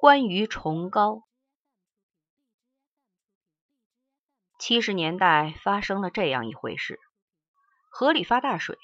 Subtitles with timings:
[0.00, 1.24] 关于崇高。
[4.56, 7.00] 七十年代发生了这样一回事：
[7.90, 8.78] 河里发大水，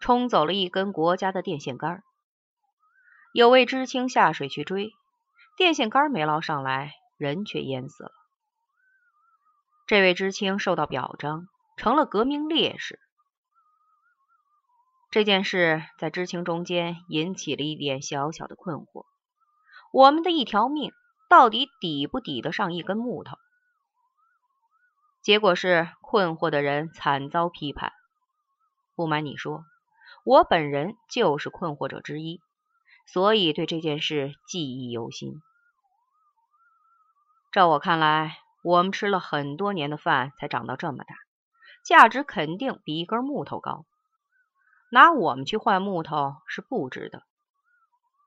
[0.00, 2.04] 冲走了一根国家的电线杆。
[3.32, 4.92] 有位知青下水去追，
[5.56, 8.12] 电线杆没捞上来，人却淹死了。
[9.88, 13.00] 这位知青受到表彰，成了革命烈士。
[15.10, 19.04] 这件事在知青中间引起了一点小小的困惑。
[19.90, 20.92] 我们的一条命
[21.30, 23.38] 到底抵不抵得上一根木头？
[25.22, 27.92] 结果是困惑的人惨遭批判。
[28.94, 29.64] 不瞒你说，
[30.24, 32.40] 我本人就是困惑者之一，
[33.06, 35.40] 所以对这件事记忆犹新。
[37.50, 41.14] 照我看来，我们吃了很多年的饭才长到这么大，
[41.82, 43.86] 价值肯定比一根木头高。
[44.90, 47.22] 拿我们去换木头是不值得，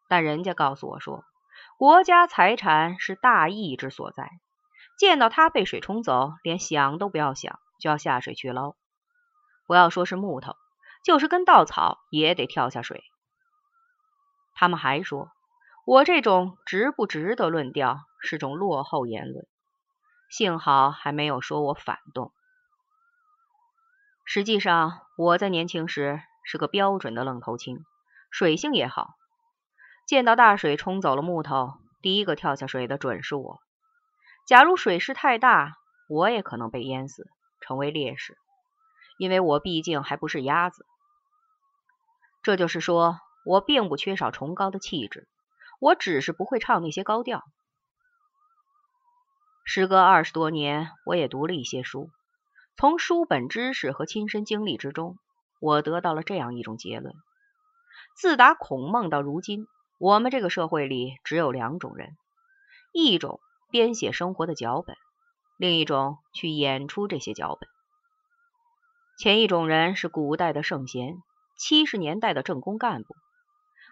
[0.08, 1.24] 但人家告诉我说。
[1.82, 4.30] 国家财产是大义之所在，
[5.00, 8.76] 见到它被水冲走，连想都不要想，就要下水去捞。
[9.66, 10.56] 不要说是木头，
[11.04, 13.04] 就是根稻草也得跳下水。
[14.54, 15.32] 他们还说
[15.88, 19.48] 我这种值不值得论调是种落后言论，
[20.30, 22.32] 幸好还没有说我反动。
[24.24, 27.84] 实际上，我在年轻时是个标准的愣头青，
[28.30, 29.16] 水性也好。
[30.06, 33.60] 见到大水冲走了木头，第一个跳下水的准是我。
[34.46, 35.78] 假如水势太大，
[36.10, 37.30] 我也可能被淹死，
[37.62, 38.38] 成为烈士，
[39.18, 40.86] 因为我毕竟还不是鸭子。
[42.44, 45.30] 这就是说我并不缺少崇高的气质，
[45.80, 47.44] 我只是不会唱那些高调。
[49.64, 52.10] 时隔二十多年，我也读了一些书，
[52.76, 55.18] 从书本知识和亲身经历之中，
[55.62, 57.14] 我得到了这样一种结论：
[58.18, 59.68] 自打孔孟到如今。
[60.02, 62.18] 我们这个社会里只有两种人，
[62.92, 64.98] 一种编写生活的脚本，
[65.58, 67.70] 另一种去演出这些脚本。
[69.20, 71.22] 前一种人是古代的圣贤，
[71.56, 73.14] 七十年代的政工干部；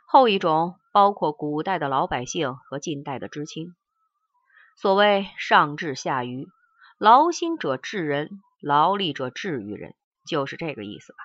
[0.08, 3.76] 后一种包括古代的老百姓和近代的知青。
[4.78, 6.48] 所谓上智下愚，
[6.98, 9.94] 劳心者治人，劳力者治于人，
[10.26, 11.20] 就是这个意思吧。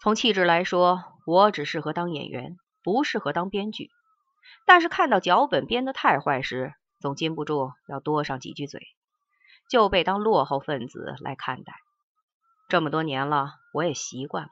[0.00, 3.90] 从气质来说，我只适合当演员，不适合当编剧。
[4.64, 8.80] 但是看到脚本编得太坏时，总禁不住要多上几句嘴，
[9.68, 11.74] 就被当落后分子来看待。
[12.70, 14.50] 这么多年了，我也习惯了。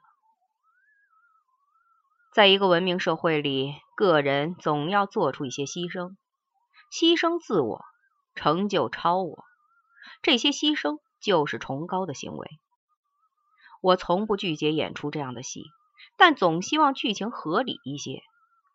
[2.35, 6.15] 在一个文明社会里，个人总要做出一些牺牲，
[6.93, 7.87] 牺牲自我，
[8.35, 9.47] 成就超我。
[10.21, 12.51] 这些牺牲就是崇高的行为。
[13.81, 15.65] 我从不拒绝演出这样的戏，
[16.17, 18.23] 但总希望剧情合理一些。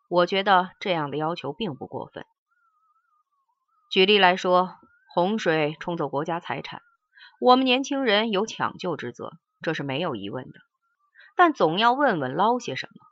[0.08, 2.24] 我觉得这样的要求并不过分。
[3.90, 4.76] 举例来说，
[5.14, 6.82] 洪水冲走国家财产，
[7.40, 10.60] 我们年轻人有抢救之责，这是没有疑问的。
[11.36, 13.06] 但总要问问捞些什么？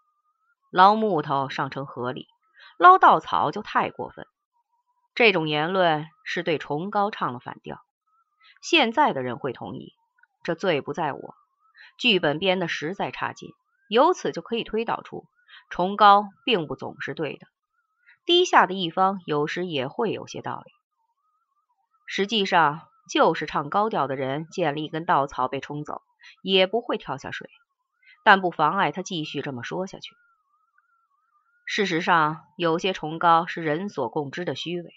[0.70, 2.26] 捞木头上成河里，
[2.78, 4.26] 捞稻草就太过分。
[5.14, 7.80] 这种言论是对崇高唱了反调。
[8.62, 9.94] 现在的人会同意，
[10.44, 11.34] 这罪不在我。
[11.98, 13.50] 剧本编的实在差劲，
[13.90, 15.24] 由此就可以推导出，
[15.68, 17.48] 崇高并不总是对的，
[18.24, 20.72] 低下的一方有时也会有些道理。
[22.06, 26.02] 实际上，就是唱高调的人见了一根稻草被冲走，
[26.40, 27.50] 也不会跳下水，
[28.22, 30.14] 但不妨碍他继续这么说下去。
[31.66, 34.94] 事实上，有些崇高是人所共知的虚伪，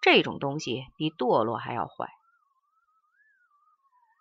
[0.00, 2.08] 这种东西比堕落还要坏。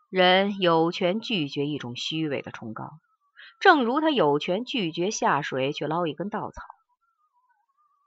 [0.09, 2.91] 人有权拒绝一种虚伪的崇高，
[3.59, 6.61] 正如他有权拒绝下水去捞一根稻草。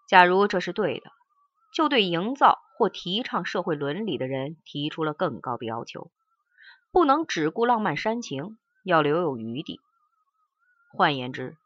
[0.06, 1.10] 假如这是对的，
[1.75, 6.10] 就对营造或提倡社会伦理的人提出了更高的要求：
[6.93, 9.81] 不能只顾浪漫煽情，要留有余地。
[10.93, 11.56] 换言之，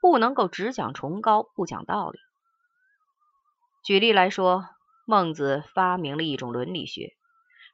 [0.00, 2.18] 不能够只讲崇高，不讲道理。
[3.82, 4.68] 举例来说，
[5.06, 7.14] 孟子发明了一种伦理学。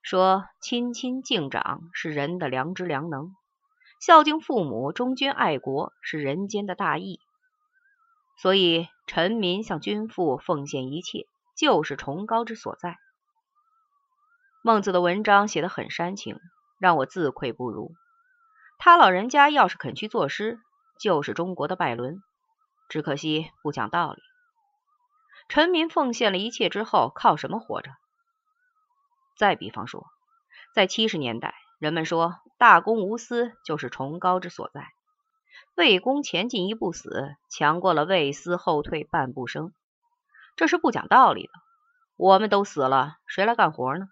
[0.02, 3.34] 说亲亲敬长是人的良知良能，
[4.04, 7.20] 孝敬父母、忠君爱国是人间的大义，
[8.36, 12.98] 所以臣民向君父奉献一切，就是崇高之所在。
[14.60, 16.40] 孟子的文章写得很煽情，
[16.80, 17.92] 让我自愧不如。
[18.76, 20.58] 他老人家要是肯去作诗，
[20.98, 22.24] 就是中国的拜伦。
[22.88, 24.20] 只可惜不讲道理。
[25.48, 27.92] 臣民奉献了一切之后，靠什么活着？
[29.36, 30.04] 再比方说，
[30.74, 34.86] 在七十年代，人们说大公无私就是崇高之所在，
[35.74, 39.72] 为公前进一步死，强过了为私后退半步生。
[40.54, 41.50] 这是不讲道理的。
[42.16, 44.06] 我们都死了，谁来干活呢？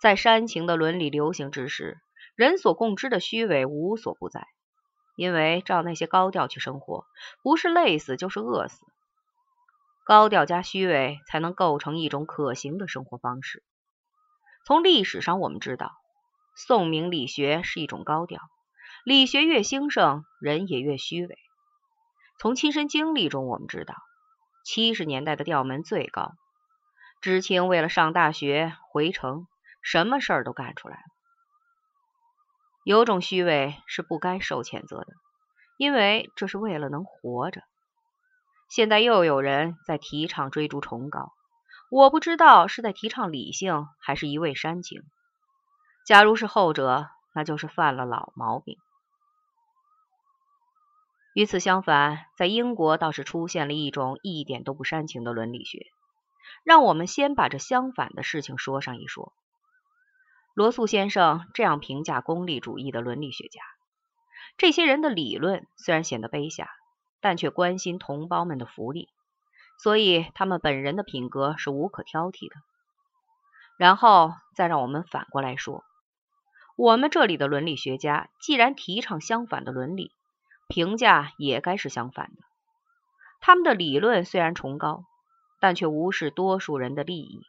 [0.00, 1.98] 在煽情的伦理流行之时，
[2.36, 4.46] 人所共知的虚伪无所不在。
[5.16, 7.06] 因为照那些高调去生活，
[7.42, 8.86] 不是累死就是饿死。
[10.04, 13.64] 高调加虚伪，才能构成一种可行的生活方式。
[14.64, 15.90] 从历史上我们知道，
[16.66, 18.38] 宋明理学是一种高调，
[19.02, 21.38] 理学越兴盛，人也越虚伪。
[22.38, 23.94] 从亲身经历中我们知道，
[24.62, 26.32] 七十年代的调门最高，
[27.22, 29.46] 知青为了上大学回城，
[29.80, 31.02] 什么事儿都干出来了。
[32.84, 35.14] 有种虚伪是不该受谴责的，
[35.78, 37.62] 因为这是为了能活着。
[38.68, 41.32] 现在又有人在提倡追逐崇高，
[41.90, 45.02] 我不知道是在提倡理性，还是一味煽情。
[46.04, 48.78] 假如是后者，那就是犯了老毛病。
[51.34, 55.86] 与此相反，在英国倒是出现了一种一点都不煽情的伦理学。
[56.64, 59.32] 让我们先把这相反的事情说上一说。
[60.54, 63.60] 罗素先生这样评价功利主义的伦理学家：
[64.58, 66.68] 这些人的理论虽然显得卑下，
[67.20, 69.08] 但却关心同胞们的福利，
[69.78, 72.56] 所以他们本人的品格是无可挑剔的。
[73.78, 75.84] 然后再让我们反过来说，
[76.82, 80.12] 我们这里的伦理学家既然提倡相反的伦理，
[80.66, 82.42] 评价也该是相反的。
[83.42, 85.04] 他们的理论虽然崇高，
[85.60, 87.42] 但却无视多数人的利益。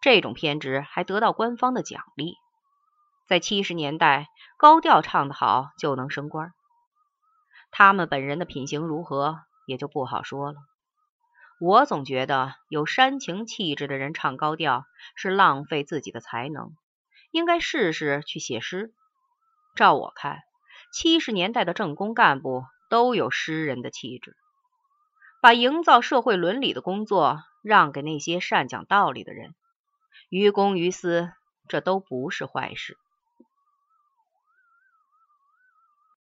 [0.00, 2.34] 这种偏执还得到官方的奖励，
[3.28, 4.26] 在七十年代，
[4.58, 6.52] 高调唱得好就能升官。
[7.70, 10.58] 他们本人的品行如何，也就不好说了。
[11.60, 16.74] 我总觉得有煽情气质的人唱高调是浪费自己的才能，
[17.30, 18.92] 应该试试去写诗。
[19.76, 20.40] 照我看，
[20.92, 24.36] 七十年代的政工干部都有诗人的气质，
[25.40, 29.54] 把营造社会伦理的工作让给那些善讲道理的人。
[30.28, 31.32] 于公于私，
[31.68, 32.96] 这都不是坏事。